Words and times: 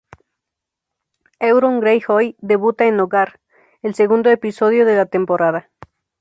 Euron 1.49 1.79
Greyjoy 1.79 2.35
debuta 2.39 2.87
en 2.87 2.99
"Hogar", 2.99 3.39
el 3.83 3.93
segundo 3.93 4.31
episodio 4.31 4.83
de 4.83 4.95
la 4.95 5.05
temporada. 5.05 5.69